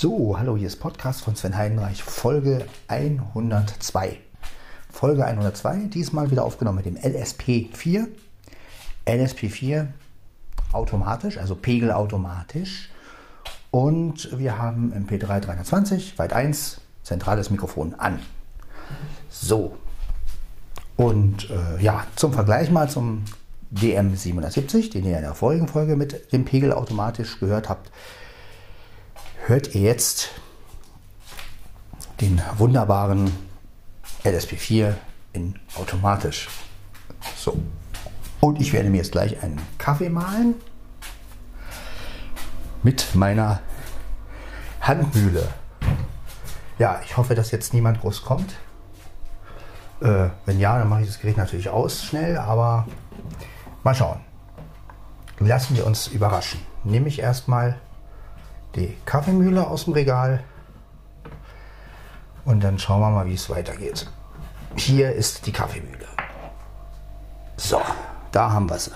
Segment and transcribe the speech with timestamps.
[0.00, 4.16] So, hallo, hier ist Podcast von Sven Heidenreich, Folge 102.
[4.90, 8.06] Folge 102, diesmal wieder aufgenommen mit dem LSP4.
[9.06, 9.88] LSP4
[10.72, 12.88] automatisch, also pegelautomatisch.
[13.70, 18.20] Und wir haben MP3 320, Weit 1, zentrales Mikrofon an.
[19.28, 19.76] So.
[20.96, 23.26] Und äh, ja, zum Vergleich mal zum
[23.74, 27.90] DM770, den ihr in der vorigen Folge mit dem Pegel automatisch gehört habt
[29.50, 30.30] hört ihr jetzt
[32.20, 33.32] den wunderbaren
[34.22, 34.94] LSP4
[35.32, 36.48] in automatisch.
[37.36, 37.60] So.
[38.38, 40.54] Und ich werde mir jetzt gleich einen Kaffee mahlen
[42.84, 43.58] mit meiner
[44.82, 45.48] Handmühle.
[46.78, 48.54] Ja, ich hoffe, dass jetzt niemand groß kommt.
[50.00, 52.86] Äh, wenn ja, dann mache ich das Gerät natürlich aus schnell, aber
[53.82, 54.20] mal schauen.
[55.40, 56.60] Lassen wir uns überraschen.
[56.84, 57.80] Nehme ich erstmal
[58.76, 60.42] die Kaffeemühle aus dem Regal.
[62.44, 64.10] Und dann schauen wir mal, wie es weitergeht.
[64.76, 66.06] Hier ist die Kaffeemühle.
[67.56, 67.80] So,
[68.32, 68.92] da haben wir sie.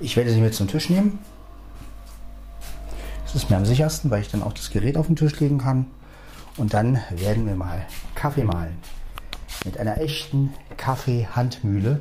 [0.00, 1.18] Ich werde sie mit zum Tisch nehmen.
[3.24, 5.58] Das ist mir am sichersten, weil ich dann auch das Gerät auf den Tisch legen
[5.58, 5.86] kann.
[6.56, 8.78] Und dann werden wir mal Kaffee mahlen.
[9.64, 12.00] Mit einer echten Kaffeehandmühle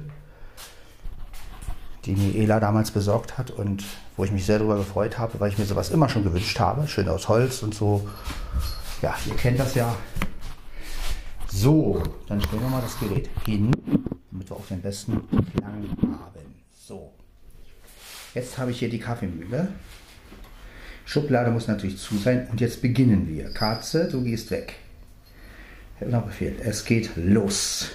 [2.06, 3.84] die mir Ela damals besorgt hat und
[4.18, 6.88] wo ich mich sehr darüber gefreut habe, weil ich mir sowas immer schon gewünscht habe.
[6.88, 8.08] Schön aus Holz und so.
[9.02, 9.96] Ja, ihr kennt das ja.
[11.48, 13.72] So, dann stellen wir mal das Gerät hin,
[14.32, 16.56] damit wir auch den besten Klang haben.
[16.72, 17.12] So,
[18.34, 19.70] jetzt habe ich hier die Kaffeemühle.
[21.06, 23.52] Schublade muss natürlich zu sein und jetzt beginnen wir.
[23.52, 24.76] Katze, du gehst weg.
[25.98, 26.56] Hätte noch Befehl.
[26.64, 27.90] Es geht los.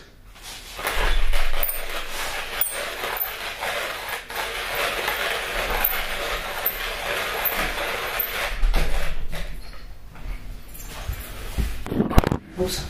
[12.66, 12.82] Ups.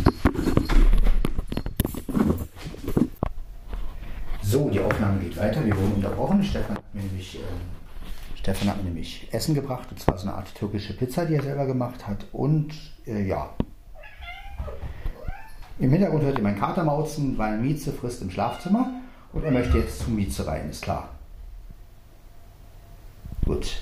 [4.43, 5.63] So, die Aufnahme geht weiter.
[5.67, 6.43] Wir wurden unterbrochen.
[6.43, 9.89] Stefan hat nämlich, äh, Stefan hat mir nämlich Essen gebracht.
[9.91, 12.25] Und zwar so eine Art türkische Pizza, die er selber gemacht hat.
[12.33, 12.73] Und
[13.07, 13.51] äh, ja.
[15.79, 18.89] Im Hintergrund hört ihr meinen Kater mauzen, weil Mieze frisst im Schlafzimmer.
[19.35, 21.11] Und er möchte jetzt zum Mieze rein, ist klar.
[23.45, 23.77] Gut.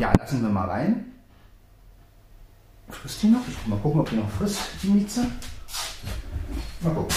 [0.00, 1.11] Ja, lassen wir mal rein.
[2.92, 3.40] Frisst die noch?
[3.66, 5.26] Mal gucken, ob die noch frisst, die Mieze.
[6.80, 7.16] Mal gucken.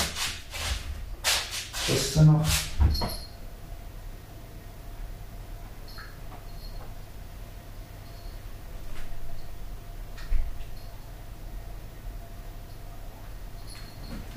[1.74, 2.46] Frisst sie noch?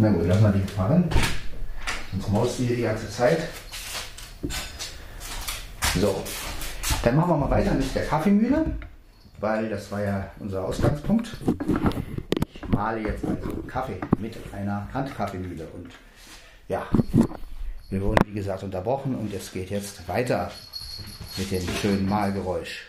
[0.00, 1.10] Na gut, lassen wir die fahren.
[2.12, 3.49] Sonst maust du hier die ganze Zeit.
[6.00, 6.22] So,
[7.03, 8.66] dann machen wir mal weiter mit der Kaffeemühle
[9.41, 11.37] weil das war ja unser Ausgangspunkt.
[12.53, 15.91] Ich male jetzt also Kaffee mit einer Handkaffeemühle und
[16.69, 16.87] ja,
[17.91, 20.50] wir wurden wie gesagt unterbrochen und es geht jetzt weiter
[21.37, 22.88] mit dem schönen Malgeräusch.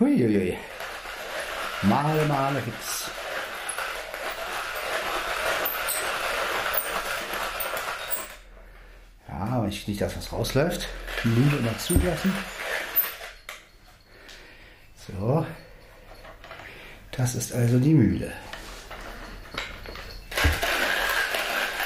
[0.00, 0.56] Huiuiui.
[1.82, 3.10] Male, Male Hits.
[9.28, 10.88] Ja, aber ich nicht, dass was rausläuft.
[11.24, 11.28] Die
[11.58, 12.32] immer zulassen.
[15.06, 15.46] So.
[17.12, 18.32] Das ist also die Mühle.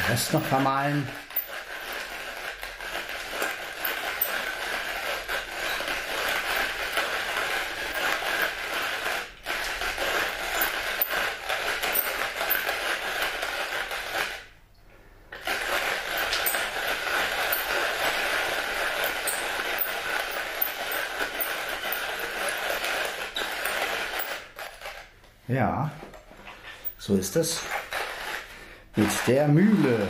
[0.08, 1.08] Rest noch vermahlen.
[27.04, 27.60] So ist es.
[28.94, 30.06] Mit der Mühle.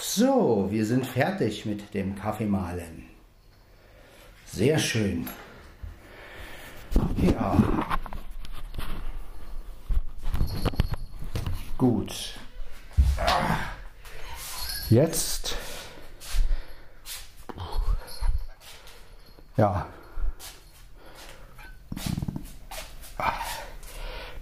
[0.00, 3.08] So, wir sind fertig mit dem Kaffeemahlen.
[4.44, 5.28] Sehr schön.
[7.22, 7.87] Ja.
[11.78, 12.34] Gut.
[14.90, 15.56] Jetzt.
[19.56, 19.86] Ja.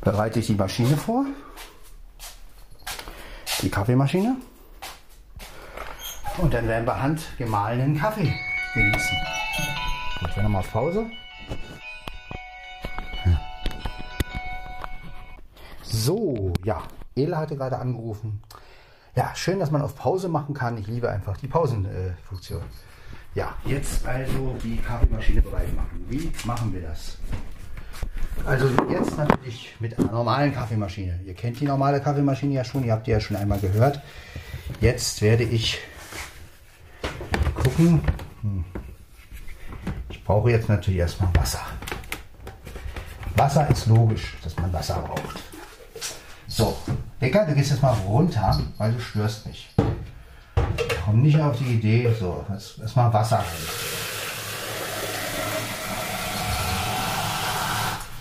[0.00, 1.26] Bereite ich die Maschine vor.
[3.60, 4.36] Die Kaffeemaschine.
[6.38, 8.34] Und dann werden wir handgemahlenen Kaffee
[8.72, 9.16] genießen.
[10.26, 11.06] Ich gehe nochmal auf Pause.
[15.82, 16.82] So, ja,
[17.16, 18.42] Ela hatte gerade angerufen.
[19.14, 20.76] Ja, schön, dass man auf Pause machen kann.
[20.76, 22.60] Ich liebe einfach die Pausenfunktion.
[22.60, 26.04] Äh, ja, jetzt also die Kaffeemaschine bereit machen.
[26.08, 27.16] Wie machen wir das?
[28.44, 31.20] Also jetzt natürlich mit einer normalen Kaffeemaschine.
[31.24, 34.00] Ihr kennt die normale Kaffeemaschine ja schon, ihr habt die ja schon einmal gehört.
[34.80, 35.78] Jetzt werde ich
[37.54, 38.02] gucken.
[38.42, 38.64] Hm.
[40.10, 41.60] Ich brauche jetzt natürlich erstmal Wasser.
[43.36, 45.40] Wasser ist logisch, dass man Wasser braucht.
[46.46, 46.76] So,
[47.26, 49.68] Decker, du gehst jetzt mal runter, weil du störst mich.
[51.04, 53.42] Komm nicht auf die Idee, so, erstmal Wasser.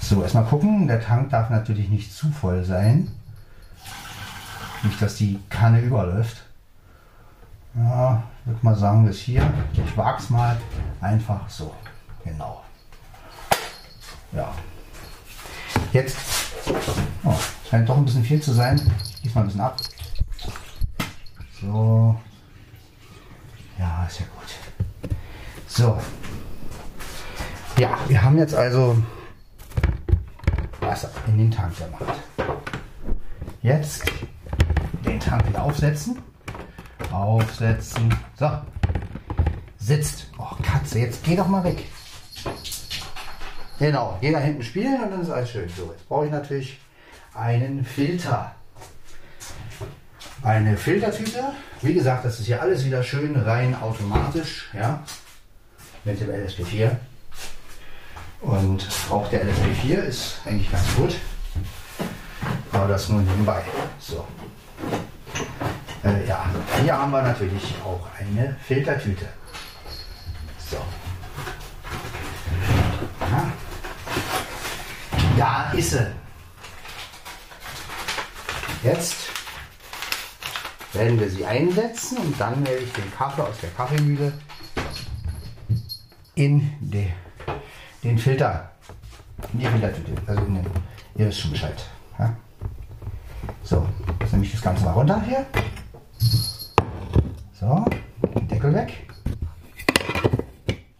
[0.01, 3.11] So, erstmal gucken, der Tank darf natürlich nicht zu voll sein.
[4.81, 6.37] Nicht, dass die Kanne überläuft.
[7.75, 9.47] Ja, ich würde mal sagen, bis hier.
[9.73, 10.57] Ich wage es mal
[10.99, 11.75] einfach so.
[12.23, 12.63] Genau.
[14.31, 14.51] Ja.
[15.93, 16.17] Jetzt.
[17.23, 17.35] Oh,
[17.75, 18.81] scheint doch ein bisschen viel zu sein.
[19.03, 19.75] Ich gieße mal ein bisschen ab.
[21.59, 22.15] So.
[23.77, 25.11] Ja, ist ja gut.
[25.67, 26.01] So.
[27.77, 28.95] Ja, wir haben jetzt also
[30.79, 32.17] Wasser in den Tank gemacht.
[33.61, 34.05] Jetzt
[35.05, 36.19] den Tank wieder aufsetzen.
[37.11, 38.15] Aufsetzen.
[38.39, 38.51] So.
[39.79, 40.27] Sitzt.
[40.37, 41.83] Oh, Katze, jetzt geh doch mal weg.
[43.79, 45.67] Genau, geh da hinten spielen und dann ist alles schön.
[45.67, 46.79] So, jetzt brauche ich natürlich
[47.35, 48.55] einen Filter.
[50.43, 51.43] Eine Filtertüte.
[51.81, 54.69] Wie gesagt, das ist hier alles wieder schön rein automatisch.
[54.73, 55.03] Ja,
[56.03, 56.91] mit dem LSP4.
[58.41, 61.15] Und auch der LSP4 ist eigentlich ganz gut.
[62.71, 63.61] Aber das nur nebenbei.
[63.99, 64.25] So.
[66.03, 66.45] Äh, ja,
[66.81, 69.25] hier haben wir natürlich auch eine Filtertüte.
[70.69, 70.77] So.
[73.19, 73.51] Ja.
[75.37, 76.24] Da ist sie.
[78.85, 79.31] Jetzt
[80.93, 84.31] werden wir sie einsetzen und dann werde ich den Kaffee aus der Kaffeemühle
[86.35, 87.11] in die,
[88.03, 88.69] den Filter,
[89.53, 90.65] in die Filtertüte, also in den,
[91.15, 91.83] ihr wisst schon Bescheid.
[92.19, 92.35] Ja?
[93.63, 93.87] So,
[94.19, 95.47] jetzt nehme ich das Ganze mal runter hier.
[97.59, 97.85] So,
[98.51, 99.07] Deckel weg.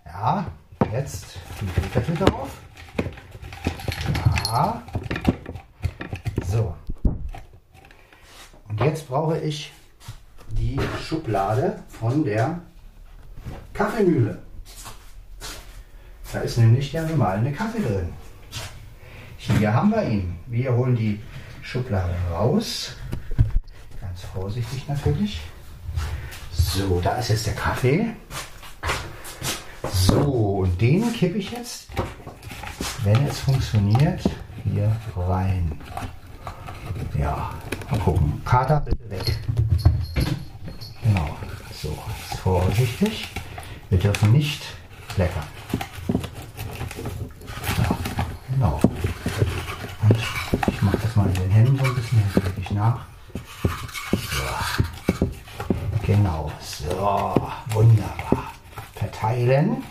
[0.07, 0.47] Ja,
[0.91, 2.49] jetzt die Filtertüte drauf.
[4.47, 4.81] Ja.
[6.47, 6.73] So.
[8.77, 9.71] Und jetzt brauche ich
[10.49, 12.59] die Schublade von der
[13.73, 14.37] Kaffeemühle.
[16.33, 18.09] Da ist nämlich der normale Kaffee drin.
[19.37, 20.37] Hier haben wir ihn.
[20.47, 21.21] Wir holen die
[21.61, 22.97] Schublade raus.
[24.01, 25.39] Ganz vorsichtig natürlich.
[26.51, 28.07] So, da ist jetzt der Kaffee.
[29.89, 30.19] So,
[30.63, 31.87] und den kippe ich jetzt,
[33.05, 34.21] wenn es funktioniert,
[34.65, 35.79] hier rein.
[37.17, 37.51] Ja,
[37.89, 38.41] mal gucken.
[38.45, 39.37] Kater bitte weg.
[41.03, 41.37] Genau,
[41.73, 41.97] so,
[42.41, 43.27] vorsichtig.
[43.89, 44.63] Wir dürfen nicht
[45.17, 45.43] leckern.
[47.77, 47.97] Ja,
[48.51, 48.79] genau.
[48.81, 50.17] Und
[50.67, 53.05] ich mache das mal in den Händen so ein bisschen, jetzt lege ich nach.
[54.11, 54.43] So.
[56.05, 57.35] Genau, so,
[57.73, 58.51] wunderbar.
[58.93, 59.83] Verteilen.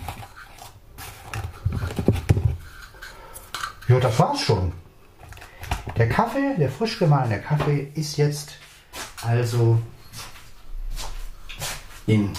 [3.89, 4.73] Ja, das war's schon.
[5.97, 8.55] Der Kaffee, der frisch gemahlene Kaffee ist jetzt
[9.23, 9.81] also
[12.07, 12.33] in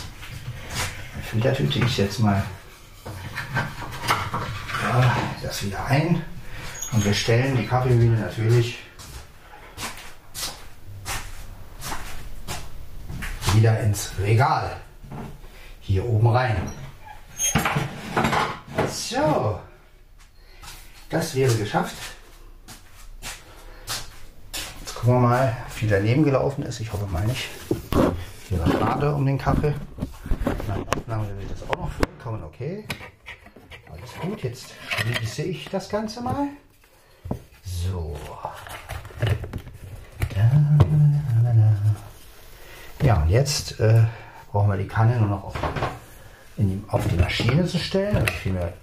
[1.16, 1.80] der Filtertüte.
[1.80, 2.44] Ich jetzt mal
[4.84, 6.22] ja, das wieder ein
[6.92, 8.80] und wir stellen die Kaffeemühle natürlich
[13.54, 14.76] wieder ins Regal.
[15.80, 16.58] Hier oben rein.
[18.92, 19.62] So.
[21.10, 21.96] Das wäre geschafft.
[25.06, 26.80] Gucken wir mal, wie daneben gelaufen ist.
[26.80, 27.48] Ich hoffe mal nicht.
[28.50, 29.76] Hier war schade um den Kaffee.
[30.68, 32.88] Meine Aufnahme will das auch noch vollkommen okay.
[33.92, 36.48] Alles gut, jetzt schließe ich das Ganze mal.
[37.64, 38.18] So.
[43.04, 44.06] Ja, und jetzt äh,
[44.52, 45.56] brauchen wir die Kanne nur noch auf,
[46.58, 48.16] die, auf die Maschine zu stellen.
[48.16, 48.74] Also vielmehr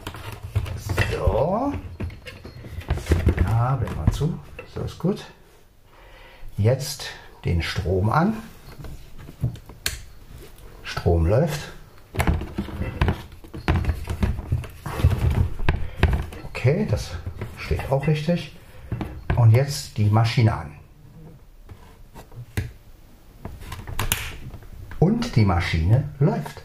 [1.10, 1.72] so.
[3.42, 4.38] Ja, blend mal zu.
[4.72, 5.24] So ist gut.
[6.56, 7.06] Jetzt
[7.44, 8.36] den Strom an.
[10.82, 11.60] Strom läuft.
[16.44, 17.12] Okay, das
[17.58, 18.56] steht auch richtig.
[19.36, 20.72] Und jetzt die Maschine an.
[25.00, 26.62] Und die Maschine läuft.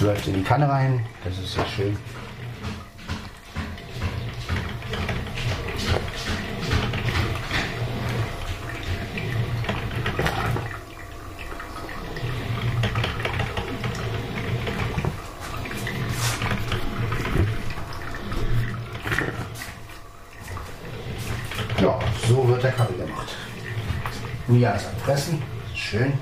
[0.00, 1.04] Es läuft in die Kanne rein.
[1.22, 1.96] Das ist sehr schön.
[21.78, 23.36] Ja, so wird der Kaffee gemacht.
[24.48, 25.42] Mia ist am Pressen.
[25.74, 26.14] Schön.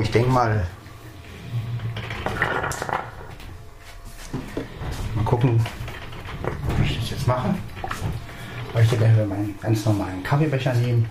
[0.00, 0.66] Ich denke mal.
[5.14, 5.64] Mal gucken,
[6.78, 7.54] wie ich das jetzt mache.
[8.68, 11.08] Ich möchte gerne meinen ganz normalen Kaffeebecher nehmen.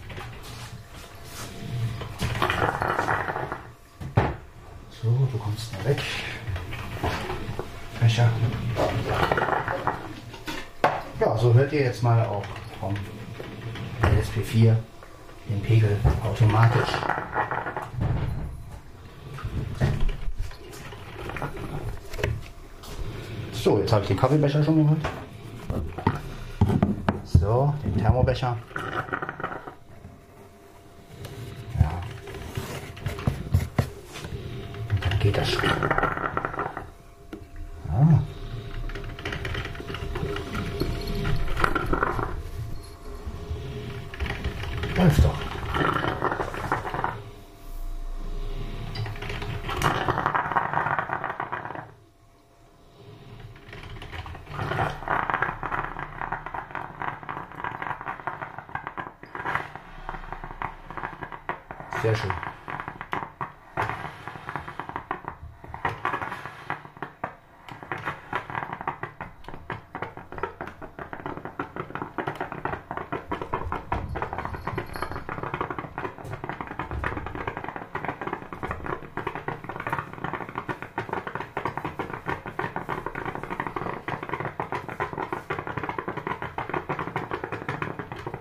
[5.01, 6.01] So, du kommst mal weg.
[8.00, 8.30] Becher.
[11.20, 12.44] Ja, so hört ihr jetzt mal auch
[12.80, 12.94] vom
[14.04, 14.75] LSP4
[15.50, 16.89] den Pegel automatisch.
[23.65, 25.00] So, jetzt habe ich den Kaffeebecher schon geholt.
[27.24, 28.55] So, den Thermobecher.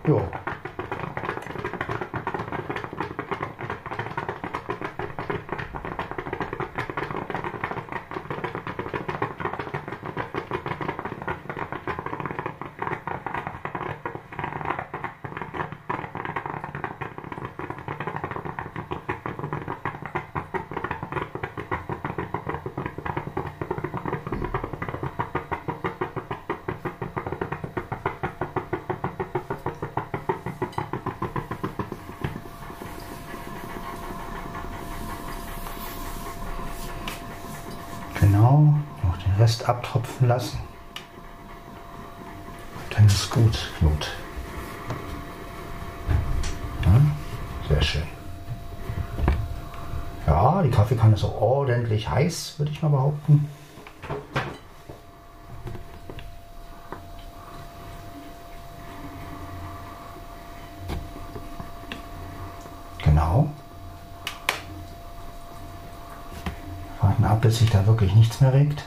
[0.06, 0.44] 哟。
[39.68, 40.59] Abtropfen lassen.
[42.90, 44.11] Dann ist gut, gut.
[46.85, 47.00] Ja,
[47.68, 48.06] sehr schön.
[50.26, 53.49] Ja, die Kaffeekanne ist auch ordentlich heiß, würde ich mal behaupten.
[63.02, 63.50] Genau.
[67.00, 68.85] Warten ab, bis sich da wirklich nichts mehr regt.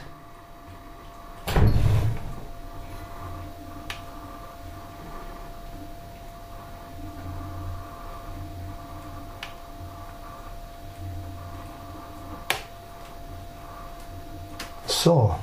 [14.86, 15.34] So,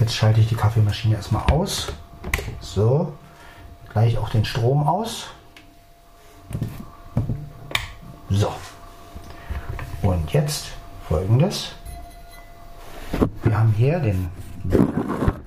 [0.00, 1.88] jetzt schalte ich die Kaffeemaschine erstmal aus.
[2.60, 3.12] So,
[3.88, 5.26] gleich auch den Strom aus.
[8.30, 8.52] So,
[10.02, 10.66] und jetzt
[11.08, 11.72] folgendes.
[13.42, 14.30] Wir haben hier den.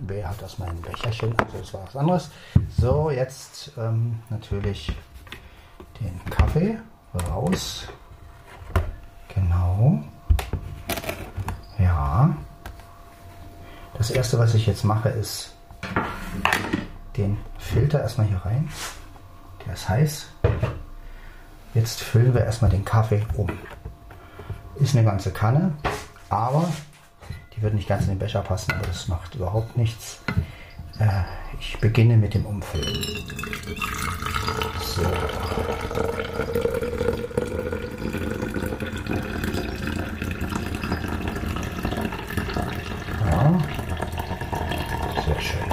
[0.01, 1.33] Wer hat das mein Becherchen?
[1.39, 2.29] Also, das war was anderes.
[2.77, 4.91] So, jetzt ähm, natürlich
[6.01, 6.77] den Kaffee
[7.29, 7.87] raus.
[9.33, 10.03] Genau.
[11.79, 12.35] Ja.
[13.97, 15.53] Das erste, was ich jetzt mache, ist
[17.15, 18.67] den Filter erstmal hier rein.
[19.63, 20.25] Der ist heiß.
[21.75, 23.51] Jetzt füllen wir erstmal den Kaffee um.
[24.77, 25.73] Ist eine ganze Kanne,
[26.29, 26.67] aber
[27.55, 30.21] die wird nicht ganz in den Becher passen, aber das macht überhaupt nichts.
[30.97, 31.21] Äh,
[31.59, 33.05] ich beginne mit dem Umfüllen.
[34.81, 35.03] So.
[43.29, 43.59] Ja.
[45.25, 45.69] Sehr schön.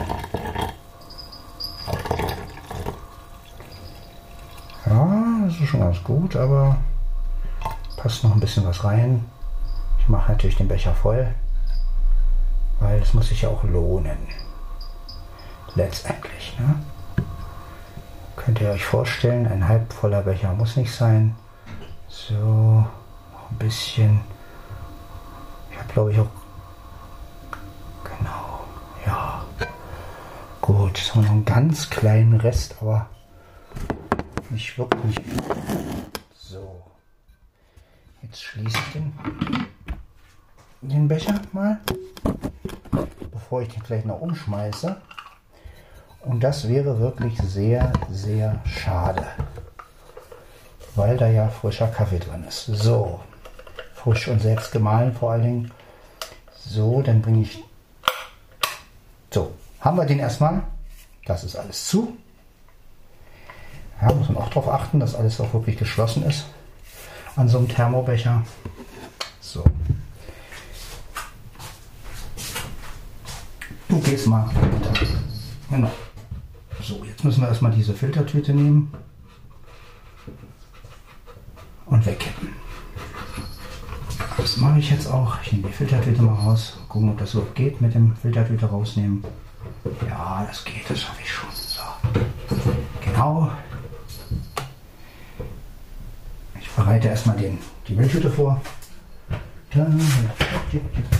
[4.86, 6.78] Ja, das ist schon ganz gut, aber
[7.98, 9.24] passt noch ein bisschen was rein.
[9.98, 11.26] Ich mache natürlich den Becher voll,
[12.80, 14.18] weil es muss sich ja auch lohnen.
[15.74, 16.54] Letztendlich.
[16.58, 16.74] Ne?
[18.36, 21.34] Könnt ihr euch vorstellen, ein halb voller Becher muss nicht sein.
[22.08, 22.84] So,
[23.50, 24.20] ein bisschen.
[25.70, 26.26] Ich habe glaube ich auch.
[28.04, 28.60] Genau,
[29.06, 29.42] ja.
[30.60, 33.06] Gut, jetzt haben wir noch einen ganz kleinen Rest, aber
[34.50, 35.16] nicht wirklich.
[35.16, 35.61] So.
[38.32, 39.12] Jetzt schließe ich den,
[40.80, 41.78] den Becher mal,
[43.30, 44.96] bevor ich den vielleicht noch umschmeiße.
[46.22, 49.26] Und das wäre wirklich sehr, sehr schade,
[50.94, 52.64] weil da ja frischer Kaffee drin ist.
[52.64, 53.20] So,
[53.92, 55.70] frisch und selbst gemahlen vor allen Dingen.
[56.56, 57.62] So, dann bringe ich.
[59.30, 60.62] So, haben wir den erstmal.
[61.26, 62.16] Das ist alles zu.
[64.00, 66.46] Ja, muss man auch darauf achten, dass alles auch wirklich geschlossen ist
[67.36, 68.42] an so einem Thermobecher.
[69.40, 69.64] So.
[73.88, 74.48] Du gehst mal.
[75.70, 75.90] Genau.
[76.82, 78.92] So, jetzt müssen wir erstmal diese Filtertüte nehmen
[81.86, 82.48] und wegkippen.
[84.36, 85.36] Das mache ich jetzt auch.
[85.42, 86.78] Ich nehme die Filtertüte mal raus.
[86.88, 89.24] Gucken, ob das überhaupt geht mit dem Filtertüte rausnehmen.
[90.08, 91.48] Ja, das geht, das schaffe ich schon.
[91.52, 91.82] So.
[93.04, 93.50] Genau.
[96.60, 98.60] Ich bereite erstmal den, die Mülltüte vor.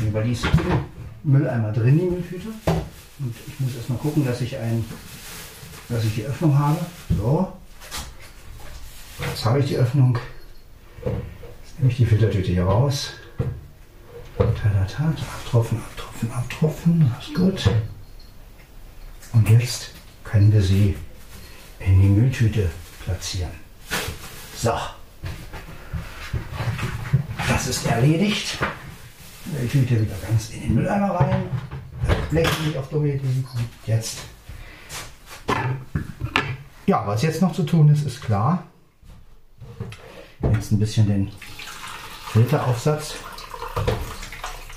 [0.03, 0.47] Über die ist
[1.23, 2.49] Mülleimer drin, die Mülltüte.
[2.67, 4.85] Und ich muss erstmal gucken, dass ich, ein,
[5.89, 6.79] dass ich die Öffnung habe.
[7.17, 7.53] So.
[9.21, 10.19] Jetzt habe ich die Öffnung.
[11.05, 13.13] Jetzt nehme ich die Filtertüte hier raus.
[14.37, 15.15] Tadatata.
[15.45, 17.13] Abtropfen, abtropfen, abtropfen.
[17.15, 17.71] Das ist gut.
[19.33, 19.91] Und jetzt
[20.25, 20.97] können wir sie
[21.79, 22.69] in die Mülltüte
[23.05, 23.53] platzieren.
[24.57, 24.73] So.
[27.65, 28.59] Das ist erledigt.
[29.45, 31.45] Die Tüte wieder ganz in den Mülleimer rein.
[32.09, 33.69] Das Blech nicht auf dumme kommt.
[33.87, 34.19] Jetzt.
[36.87, 38.65] Ja, was jetzt noch zu tun ist, ist klar.
[40.53, 41.31] Jetzt ein bisschen den
[42.33, 43.15] Filteraufsatz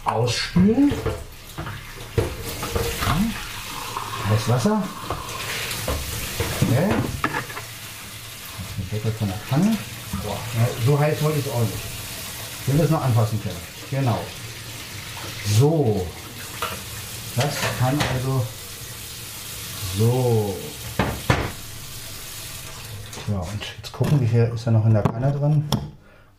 [0.04, 0.94] ausspülen.
[4.30, 4.84] Heiß Wasser.
[6.62, 6.94] Okay.
[8.92, 9.76] Deckel von der Kanne.
[10.24, 10.38] Boah,
[10.86, 11.95] so heiß wollte ich es auch nicht.
[12.68, 13.56] Ich will das noch anfassen können.
[13.92, 14.20] Genau.
[15.60, 16.08] So.
[17.36, 18.44] Das kann also
[20.00, 20.56] so.
[23.28, 25.70] Ja, und jetzt gucken, wie viel ist da noch in der Kanne drin.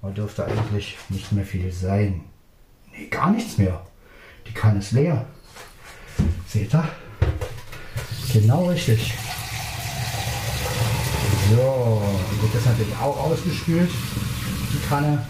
[0.02, 2.24] Aber dürfte eigentlich nicht mehr viel sein.
[2.90, 3.84] Nee, gar nichts mehr.
[4.48, 5.26] Die Kanne ist leer.
[6.48, 6.88] Seht ihr?
[8.32, 9.14] Genau richtig.
[11.50, 12.02] So,
[12.40, 13.90] wird das natürlich auch ausgespült,
[14.72, 15.24] die Kanne.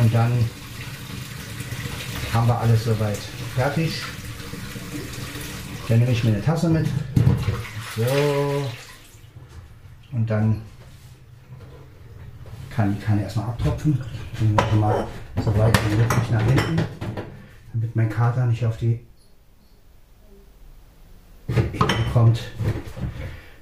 [0.00, 0.32] Und dann
[2.32, 3.18] haben wir alles soweit
[3.56, 4.02] fertig.
[5.88, 6.86] Dann nehme ich mir eine Tasse mit.
[7.96, 8.64] So.
[10.12, 10.62] Und dann
[12.70, 14.00] kann die Kanne erstmal abtropfen.
[14.38, 15.06] Dann mal
[15.44, 16.80] so weit wie möglich nach hinten,
[17.72, 19.00] damit mein Kater nicht auf die
[21.48, 22.40] Ebene kommt.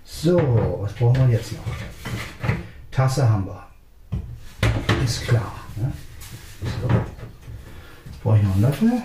[0.05, 1.64] So, was brauchen wir jetzt noch?
[2.90, 3.66] Tasse haben wir.
[5.03, 5.53] Ist klar.
[5.77, 5.92] Ne?
[6.62, 9.03] Jetzt brauche ich noch einen Löffel.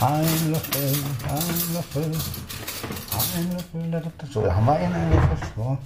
[0.00, 0.94] Ein Löffel,
[1.28, 2.10] ein Löffel,
[3.12, 4.10] ein Löffel.
[4.32, 5.38] So, da haben wir einen Löffel.
[5.54, 5.78] So.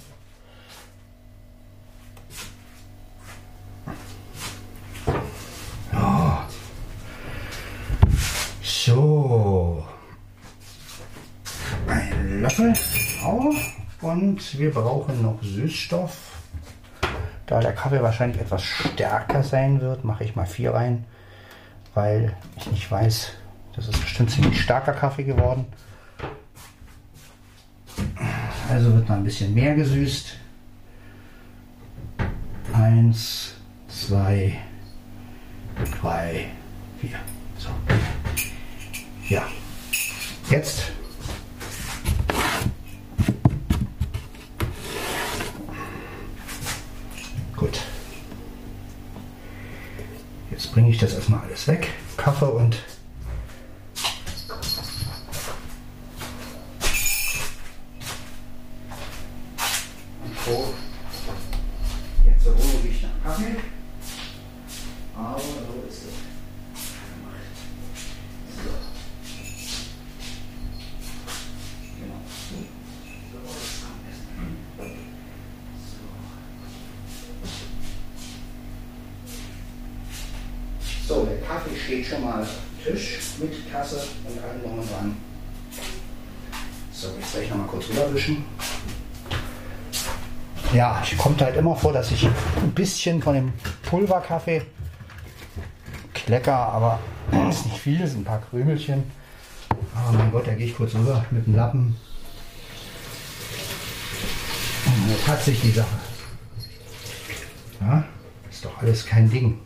[8.63, 9.85] So.
[12.47, 12.73] Löffel
[13.23, 13.55] auf.
[14.01, 16.17] Und wir brauchen noch Süßstoff.
[17.45, 21.05] Da der Kaffee wahrscheinlich etwas stärker sein wird, mache ich mal vier rein,
[21.93, 23.31] weil ich nicht weiß,
[23.75, 25.65] das ist bestimmt ziemlich starker Kaffee geworden.
[28.69, 30.37] Also wird noch ein bisschen mehr gesüßt.
[32.73, 33.55] Eins,
[33.87, 34.57] zwei,
[36.01, 36.47] drei,
[36.99, 37.17] vier.
[37.57, 37.69] So.
[39.29, 39.43] Ja.
[40.49, 40.91] Jetzt.
[50.77, 51.89] Bringe ich das erstmal alles weg.
[52.17, 52.77] Kaffee und
[81.47, 82.45] Kaffee steht schon mal
[82.83, 85.17] Tisch mit Tasse und allem drum und dran.
[86.91, 88.43] So, jetzt werde ich noch mal kurz rüberwischen.
[90.73, 94.63] Ja, es kommt halt immer vor, dass ich ein bisschen von dem Pulverkaffee
[96.13, 96.99] klecker, aber
[97.49, 99.03] ist nicht viel, es sind ein paar Krümelchen.
[99.95, 101.95] Aber mein Gott, da gehe ich kurz rüber mit dem Lappen.
[105.09, 105.87] Jetzt hat sich die Sache.
[107.79, 108.03] Ja,
[108.49, 109.59] ist doch alles kein Ding.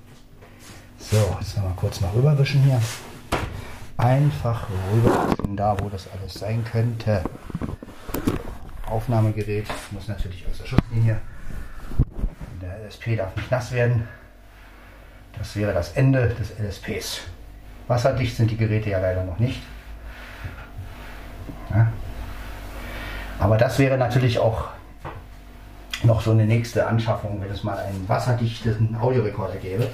[1.12, 2.82] So, jetzt mal kurz mal rüberwischen hier.
[3.98, 7.22] Einfach rüberwischen, da wo das alles sein könnte.
[8.90, 11.20] Aufnahmegerät muss natürlich aus der Schutzlinie.
[12.62, 14.08] Der LSP darf nicht nass werden.
[15.38, 17.24] Das wäre das Ende des LSPs.
[17.90, 19.62] Wasserdicht sind die Geräte ja leider noch nicht.
[21.72, 21.92] Ja.
[23.38, 24.70] Aber das wäre natürlich auch
[26.04, 29.90] noch so eine nächste Anschaffung, wenn es mal einen wasserdichten Audiorekorder gäbe.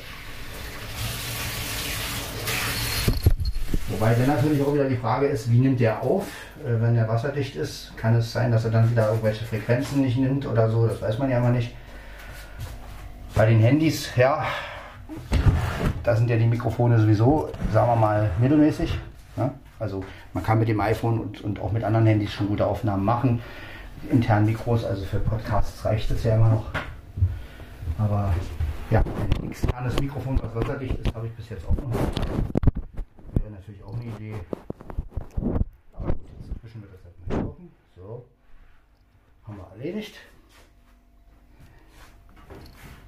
[3.90, 6.24] Wobei dann natürlich auch wieder die Frage ist, wie nimmt der auf?
[6.60, 10.18] Äh, wenn er wasserdicht ist, kann es sein, dass er dann wieder irgendwelche Frequenzen nicht
[10.18, 11.74] nimmt oder so, das weiß man ja immer nicht.
[13.34, 14.44] Bei den Handys, ja,
[16.04, 18.98] da sind ja die Mikrofone sowieso, sagen wir mal, mittelmäßig.
[19.38, 19.52] Ne?
[19.80, 23.06] Also man kann mit dem iPhone und, und auch mit anderen Handys schon gute Aufnahmen
[23.06, 23.42] machen.
[24.12, 26.66] Internen Mikros, also für Podcasts reicht es ja immer noch.
[27.98, 28.34] Aber
[28.90, 29.02] ja,
[29.42, 32.77] ein externes Mikrofon, was wasserdicht ist, habe ich bis jetzt auch noch nicht
[33.68, 34.36] natürlich auch eine Idee.
[35.94, 37.72] Aber gut, jetzt zwischen wir das erstmal gucken.
[37.96, 38.26] So,
[39.46, 40.16] haben wir erledigt.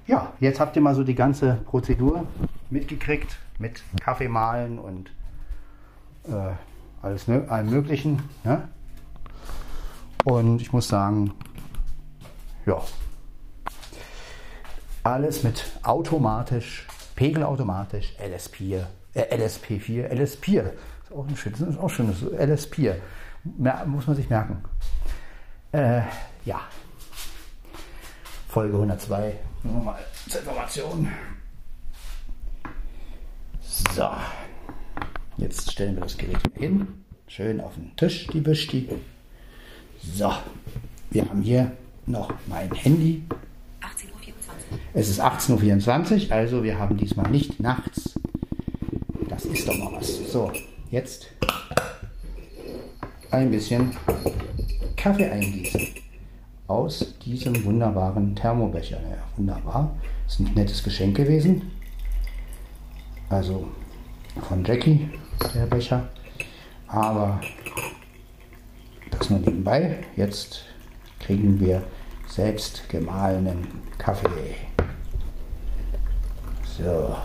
[0.06, 2.26] Ja, jetzt habt ihr mal so die ganze Prozedur
[2.68, 5.10] mitgekriegt mit Kaffee mahlen und
[6.28, 6.54] äh,
[7.00, 8.22] alles allem Möglichen.
[8.44, 8.68] Ja?
[10.24, 11.32] Und ich muss sagen,
[12.66, 12.82] ja,
[15.02, 22.22] alles mit automatisch, pegelautomatisch, LS4 äh, LSP4, LS4, ist auch ein schönes, ist auch schönes,
[22.22, 22.96] LS4,
[23.86, 24.62] muss man sich merken.
[25.72, 26.02] Äh,
[26.44, 26.60] ja,
[28.48, 31.08] Folge 102, nochmal zur Information.
[33.94, 34.08] So,
[35.36, 36.88] jetzt stellen wir das Gerät hin.
[37.28, 38.88] Schön auf den Tisch, die Büschti.
[40.02, 40.32] So,
[41.10, 41.72] wir haben hier
[42.06, 43.22] noch mein Handy.
[43.80, 44.78] 18.24 Uhr.
[44.94, 48.19] Es ist 18.24 Uhr, also wir haben diesmal nicht nachts.
[49.42, 50.30] Das ist doch mal was.
[50.30, 50.52] So,
[50.90, 51.28] jetzt
[53.30, 53.96] ein bisschen
[54.96, 55.88] Kaffee eingießen
[56.66, 59.00] aus diesem wunderbaren Thermobecher.
[59.00, 59.96] Ja, wunderbar.
[60.26, 61.70] Ist ein nettes Geschenk gewesen.
[63.30, 63.66] Also
[64.46, 65.08] von Jackie,
[65.54, 66.06] der Becher.
[66.88, 67.40] Aber
[69.10, 70.04] das nur nebenbei.
[70.16, 70.64] Jetzt
[71.18, 71.82] kriegen wir
[72.26, 74.56] selbst gemahlenen Kaffee.
[76.76, 77.16] So.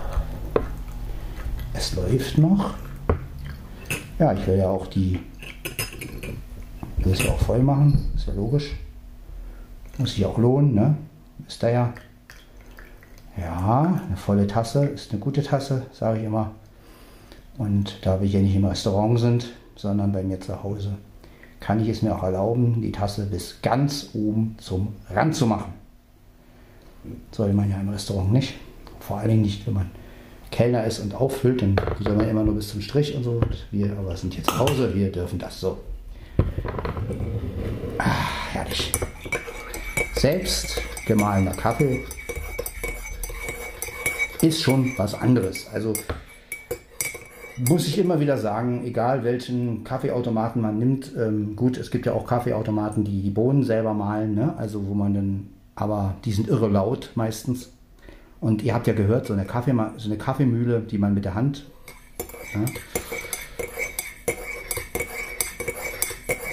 [1.77, 2.73] Es läuft noch.
[4.17, 5.19] Ja, ich will ja auch die
[7.03, 8.11] Dose auch voll machen.
[8.15, 8.73] Ist ja logisch.
[9.97, 10.95] Muss sich auch lohnen, ne?
[11.47, 11.93] Ist da ja.
[13.38, 16.51] Ja, eine volle Tasse ist eine gute Tasse, sage ich immer.
[17.57, 20.95] Und da wir hier nicht im Restaurant sind, sondern bei mir zu Hause,
[21.59, 25.73] kann ich es mir auch erlauben, die Tasse bis ganz oben zum Rand zu machen.
[27.31, 28.55] Soll man ja im Restaurant nicht.
[29.01, 29.91] Vor allen Dingen nicht, wenn man
[30.55, 33.41] Kellner ist und auffüllt, dann soll man immer nur bis zum Strich und so.
[33.71, 35.77] Wir aber sind hier zu Hause, wir dürfen das so.
[37.97, 38.89] Ah, herrlich.
[40.15, 42.05] Selbst gemahlener Kaffee
[44.41, 45.67] ist schon was anderes.
[45.73, 45.91] Also
[47.67, 52.13] muss ich immer wieder sagen, egal welchen Kaffeeautomaten man nimmt, ähm, gut, es gibt ja
[52.13, 54.53] auch Kaffeeautomaten, die die Bohnen selber mahlen, ne?
[54.57, 57.74] also wo man dann, aber die sind irre laut meistens.
[58.39, 61.35] Und ihr habt ja gehört, so eine, Kaffee, so eine Kaffeemühle, die man mit der
[61.35, 61.65] Hand,
[62.53, 62.61] ja,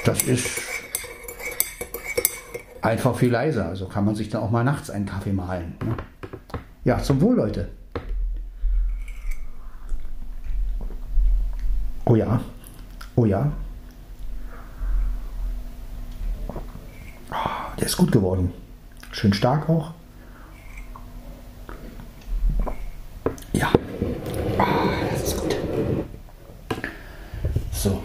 [0.05, 0.61] das ist
[2.81, 3.67] einfach viel leiser.
[3.67, 5.77] Also kann man sich dann auch mal nachts einen Kaffee mahlen.
[5.85, 5.97] Ne?
[6.85, 7.69] Ja, zum Wohl, Leute.
[12.05, 12.41] Oh ja.
[13.15, 13.53] Oh ja.
[17.31, 18.53] Ah, der ist gut geworden.
[19.13, 19.93] Schön stark auch.
[23.53, 23.71] Ja.
[24.59, 25.57] Ah, das ist gut.
[27.71, 28.03] So.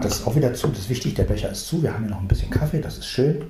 [0.00, 0.68] Das ist auch wieder zu.
[0.68, 1.14] Das ist wichtig.
[1.14, 1.82] Der Becher ist zu.
[1.82, 2.80] Wir haben hier noch ein bisschen Kaffee.
[2.80, 3.44] Das ist schön.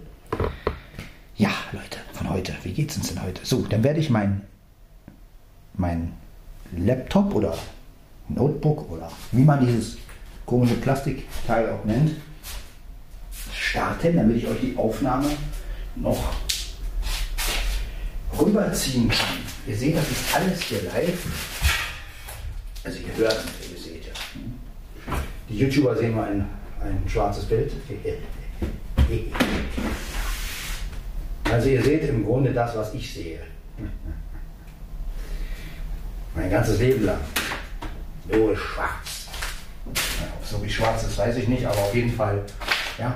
[1.37, 2.55] Ja, Leute, von heute.
[2.63, 3.45] Wie geht es uns denn heute?
[3.45, 4.43] So, dann werde ich mein,
[5.75, 6.13] mein
[6.77, 7.57] Laptop oder
[8.29, 9.99] Notebook oder wie man dieses
[10.47, 12.13] komische Plastikteil auch nennt,
[13.53, 15.29] starten, damit ich euch die Aufnahme
[15.97, 16.33] noch
[18.39, 19.39] rüberziehen kann.
[19.67, 21.27] Ihr seht, das ist alles hier live.
[22.85, 23.96] Also ihr hört es, ihr seht.
[25.49, 26.49] Die YouTuber sehen mal ein,
[26.81, 27.73] ein schwarzes Bild.
[31.45, 33.41] Also ihr seht im Grunde das, was ich sehe.
[36.35, 37.21] Mein ganzes Leben lang
[38.31, 39.29] nur schwarz.
[39.95, 42.43] Ja, so wie schwarz ist, weiß ich nicht, aber auf jeden Fall,
[42.99, 43.15] ja.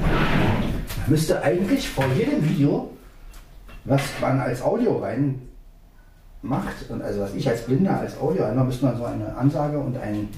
[0.00, 2.96] Man müsste eigentlich vor jedem Video,
[3.84, 5.42] was man als Audio rein
[6.42, 9.78] macht, und also was ich als Blinder als Audio einmal, müsste man so eine Ansage
[9.78, 10.28] und ein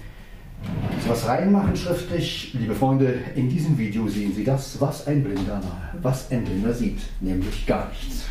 [1.06, 2.54] was reinmachen schriftlich.
[2.54, 5.60] Liebe Freunde, in diesem Video sehen Sie das, was ein Blinder,
[6.00, 8.24] was ein Blinder sieht, nämlich gar nichts.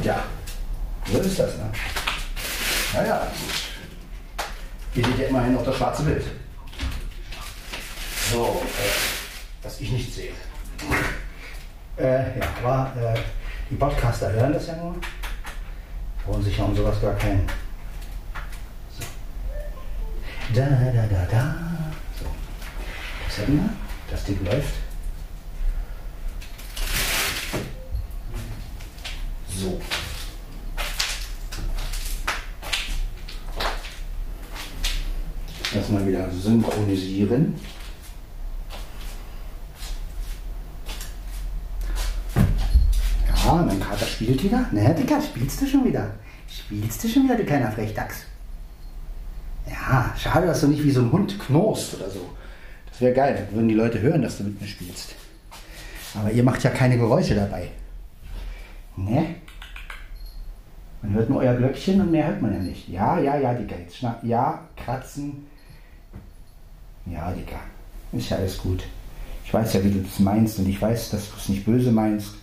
[0.04, 0.22] ja,
[1.10, 1.70] so ist das, ne?
[2.94, 3.54] Naja, gut.
[4.92, 6.24] Hier seht ja immerhin noch das schwarze Bild.
[8.30, 9.19] So, äh,
[9.62, 10.32] was ich nicht sehe.
[11.98, 13.18] Äh, ja, aber äh,
[13.70, 14.96] die Podcaster hören das ja nur
[16.30, 17.46] brauchen sich um sowas gar kein.
[18.98, 19.04] So.
[20.54, 21.56] Da, da, da, da.
[22.18, 22.26] So.
[23.26, 23.70] Das hätten wir.
[24.10, 24.74] Das Ding läuft.
[29.48, 29.80] So.
[35.74, 37.60] Erstmal wieder synchronisieren.
[43.44, 44.66] Ja, mein Kater spielt wieder.
[44.70, 46.10] Ne, Dicker, spielst du schon wieder?
[46.46, 48.24] Spielst du schon wieder, du kleiner Frechdachs?
[49.66, 52.28] Ja, schade, dass du nicht wie so ein Hund knurrst oder so.
[52.90, 55.14] Das wäre geil, würden die Leute hören, dass du mit mir spielst.
[56.14, 57.68] Aber ihr macht ja keine Geräusche dabei.
[58.96, 59.36] Ne?
[61.00, 62.90] Man hört nur euer Glöckchen und mehr hört man ja nicht.
[62.90, 64.22] Ja, ja, ja, Dicker, jetzt schnapp.
[64.22, 65.46] Ja, kratzen.
[67.06, 67.60] Ja, Dicker.
[68.12, 68.84] Ist ja alles gut.
[69.46, 71.90] Ich weiß ja, wie du das meinst und ich weiß, dass du es nicht böse
[71.90, 72.39] meinst.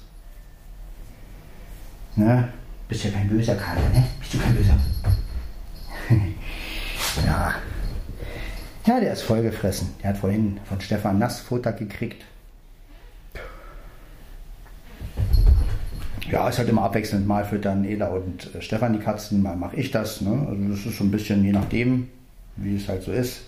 [2.17, 2.49] Ne?
[2.89, 4.03] Bist ja kein böser Kater, ne?
[4.19, 4.77] Bist du kein böser?
[6.09, 6.15] ja.
[7.25, 7.55] Ja,
[8.85, 9.89] Ja, der ist vollgefressen.
[10.01, 12.23] Der hat vorhin von Stefan Nassfutter gekriegt.
[16.31, 17.27] Ja, ist halt immer abwechselnd.
[17.27, 20.21] Mal füttern Ela und äh, Stefan die Katzen, mal mache ich das.
[20.21, 20.45] Ne?
[20.47, 22.07] Also das ist so ein bisschen je nachdem,
[22.55, 23.41] wie es halt so ist.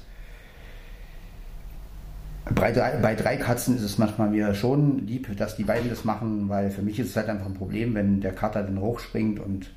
[2.55, 6.03] Bei drei, bei drei Katzen ist es manchmal mir schon lieb, dass die beiden das
[6.03, 9.39] machen, weil für mich ist es halt einfach ein Problem, wenn der Kater dann hochspringt
[9.39, 9.71] und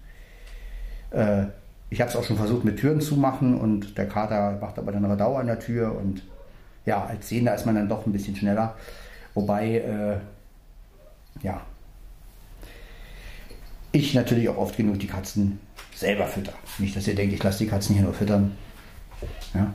[1.11, 1.45] äh,
[1.91, 4.93] ich habe es auch schon versucht mit Türen zu machen und der Kater macht aber
[4.93, 6.23] dann Radau an der Tür und
[6.87, 8.75] ja, als Sehender ist man dann doch ein bisschen schneller.
[9.35, 10.17] Wobei, äh,
[11.45, 11.61] ja,
[13.93, 15.61] ich natürlich auch oft genug die Katzen
[15.95, 16.55] selber fütter.
[16.79, 18.53] Nicht, dass ihr denkt, ich lasse die Katzen hier nur füttern.
[19.55, 19.73] Ja.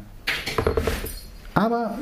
[1.54, 1.98] Aber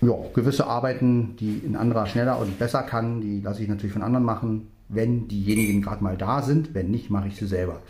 [0.00, 4.02] ja, gewisse Arbeiten, die ein anderer schneller und besser kann, die lasse ich natürlich von
[4.02, 6.74] anderen machen, wenn diejenigen gerade mal da sind.
[6.74, 7.80] Wenn nicht, mache ich sie selber.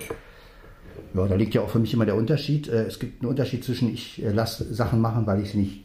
[1.14, 2.68] Ja, da liegt ja auch für mich immer der Unterschied.
[2.68, 5.84] Äh, es gibt einen Unterschied zwischen ich äh, lasse Sachen machen, weil ich sie nicht,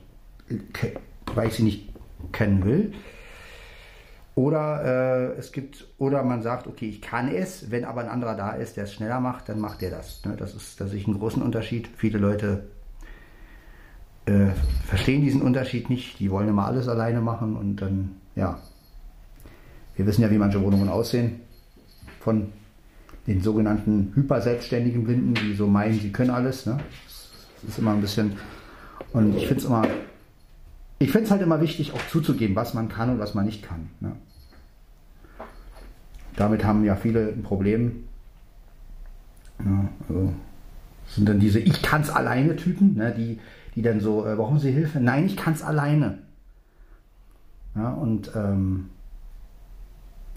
[1.34, 1.90] weil ich sie nicht
[2.32, 2.94] kennen will.
[4.36, 8.36] Oder äh, es gibt, oder man sagt, okay, ich kann es, wenn aber ein anderer
[8.36, 10.24] da ist, der es schneller macht, dann macht der das.
[10.26, 10.36] Ne?
[10.38, 11.90] Das ist, das ist ein großen Unterschied.
[11.98, 12.68] Viele Leute
[14.26, 14.52] äh,
[14.86, 16.20] verstehen diesen Unterschied nicht.
[16.20, 18.60] Die wollen immer alles alleine machen und dann, ja.
[19.96, 21.42] Wir wissen ja, wie manche Wohnungen aussehen.
[22.20, 22.48] Von
[23.28, 26.66] den sogenannten hyperselbstständigen Blinden, die so meinen, sie können alles.
[26.66, 26.80] Ne?
[27.62, 28.34] Das ist immer ein bisschen.
[29.14, 29.84] Und ich finde es immer.
[31.00, 33.64] Ich finde es halt immer wichtig, auch zuzugeben, was man kann und was man nicht
[33.64, 33.90] kann.
[34.00, 34.12] Ne?
[36.36, 38.04] Damit haben ja viele ein Problem.
[39.66, 40.34] Ja, also
[41.08, 43.40] sind dann diese Ich kann's alleine Typen, ne, die,
[43.76, 45.00] die dann so, äh, brauchen Sie Hilfe?
[45.00, 46.20] Nein, ich kann's alleine.
[47.76, 48.90] Ja, und ähm,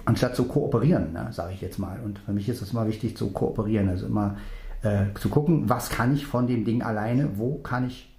[0.04, 1.98] anstatt zu kooperieren, ne, sage ich jetzt mal.
[2.04, 4.36] Und für mich ist es immer wichtig zu kooperieren, also immer
[4.82, 8.14] äh, zu gucken, was kann ich von dem Ding alleine, wo kann ich,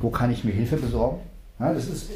[0.00, 1.20] wo kann ich mir Hilfe besorgen.
[1.58, 2.10] Ja, das ist,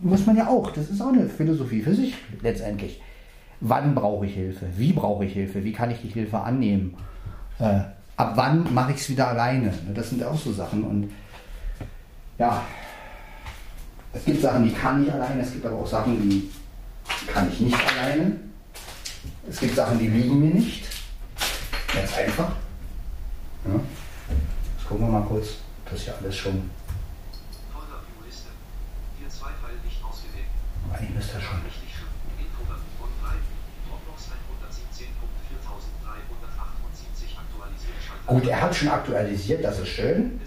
[0.00, 3.02] muss man ja auch, das ist auch eine Philosophie für sich letztendlich.
[3.60, 4.66] Wann brauche ich Hilfe?
[4.76, 5.64] Wie brauche ich Hilfe?
[5.64, 6.94] Wie kann ich die Hilfe annehmen?
[7.58, 7.80] Äh,
[8.16, 9.66] ab wann mache ich es wieder alleine?
[9.66, 10.84] Ne, das sind auch so Sachen.
[10.84, 11.12] Und
[12.38, 12.62] ja,
[14.12, 16.50] es gibt Sachen, die kann ich alleine, es gibt aber auch Sachen, die
[17.26, 18.32] kann ich nicht alleine.
[19.48, 20.86] Es gibt Sachen, die liegen mir nicht.
[21.92, 22.50] Ganz einfach.
[23.64, 23.80] Ja.
[24.76, 25.48] Jetzt gucken wir mal kurz.
[25.84, 26.70] Das ist ja alles schon.
[30.92, 31.65] Eigentlich müsste er schon.
[38.26, 40.40] Gut, er hat schon aktualisiert, das ist schön.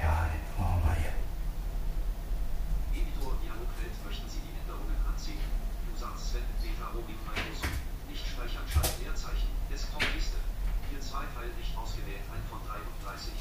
[0.00, 1.10] Ja, machen wir mal hier.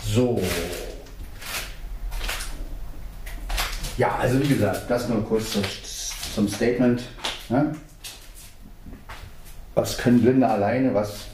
[0.03, 0.41] So.
[3.97, 5.57] Ja, also wie gesagt, das nur kurz
[6.33, 7.03] zum Statement.
[7.49, 7.75] Ne?
[9.75, 11.27] Was können Blinde alleine, was,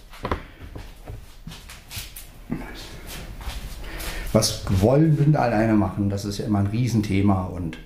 [4.33, 6.09] was wollen Blinde alleine machen?
[6.09, 7.77] Das ist ja immer ein Riesenthema und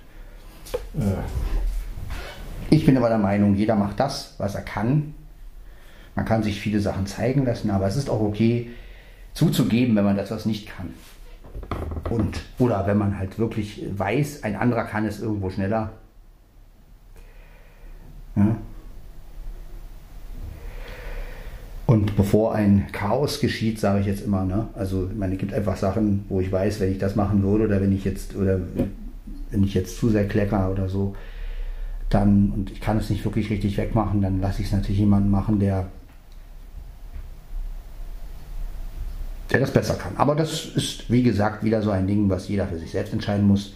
[0.97, 1.17] äh,
[2.69, 5.13] ich bin aber der Meinung, jeder macht das, was er kann.
[6.15, 8.71] Man kann sich viele Sachen zeigen lassen, aber es ist auch okay,
[9.33, 10.93] zuzugeben, wenn man etwas nicht kann.
[12.09, 15.91] Und, oder wenn man halt wirklich weiß, ein anderer kann es irgendwo schneller.
[21.97, 24.67] Und bevor ein Chaos geschieht, sage ich jetzt immer, ne?
[24.75, 27.65] Also, ich meine, es gibt einfach Sachen, wo ich weiß, wenn ich das machen würde
[27.65, 28.59] oder wenn ich jetzt, oder
[29.49, 31.15] wenn ich jetzt zu sehr klecker oder so,
[32.09, 35.31] dann, und ich kann es nicht wirklich richtig wegmachen, dann lasse ich es natürlich jemanden
[35.31, 35.87] machen, der
[39.49, 40.15] der das besser kann.
[40.17, 43.47] Aber das ist, wie gesagt, wieder so ein Ding, was jeder für sich selbst entscheiden
[43.47, 43.73] muss.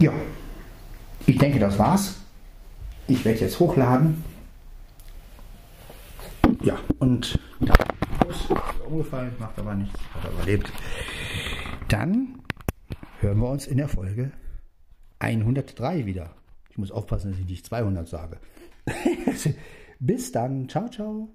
[0.00, 0.12] Ja,
[1.26, 2.16] ich denke, das war's.
[3.08, 4.22] Ich werde jetzt hochladen.
[6.62, 7.74] Ja, und da
[8.28, 8.48] ist
[8.86, 10.70] umgefallen, macht aber nichts, hat überlebt.
[11.88, 12.40] Dann
[13.20, 14.30] hören wir uns in der Folge
[15.18, 16.30] 103 wieder.
[16.70, 18.38] Ich muss aufpassen, dass ich nicht 200 sage.
[19.98, 20.68] Bis dann.
[20.68, 21.28] Ciao, ciao.